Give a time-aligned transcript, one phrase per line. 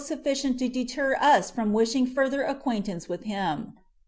[0.03, 3.77] sufficient to deter us from wishing further acquaintance with him.